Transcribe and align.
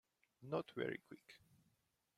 Not 0.41 0.71
very 0.75 0.97
quick. 0.97 1.35